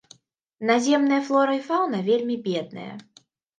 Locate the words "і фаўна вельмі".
1.59-2.41